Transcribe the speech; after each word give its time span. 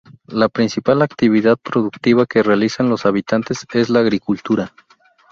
La 0.29 0.49
principal 0.49 1.03
actividad 1.03 1.57
productiva 1.57 2.25
que 2.25 2.41
realizan 2.41 2.89
los 2.89 3.05
habitantes 3.05 3.67
es 3.71 3.91
la 3.91 3.99
agricultura. 3.99 4.73